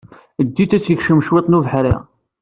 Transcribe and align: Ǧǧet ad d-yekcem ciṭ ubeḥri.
Ǧǧet 0.47 0.71
ad 0.75 0.81
d-yekcem 0.83 1.19
ciṭ 1.25 1.47
ubeḥri. 1.57 1.95